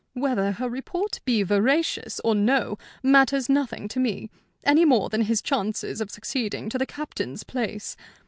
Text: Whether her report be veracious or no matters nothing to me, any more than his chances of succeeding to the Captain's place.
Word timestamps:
Whether 0.13 0.53
her 0.53 0.67
report 0.67 1.19
be 1.25 1.43
veracious 1.43 2.19
or 2.23 2.33
no 2.33 2.79
matters 3.03 3.49
nothing 3.49 3.87
to 3.89 3.99
me, 3.99 4.31
any 4.63 4.83
more 4.83 5.09
than 5.09 5.21
his 5.25 5.43
chances 5.43 6.01
of 6.01 6.09
succeeding 6.09 6.69
to 6.69 6.79
the 6.79 6.87
Captain's 6.87 7.43
place. 7.43 7.95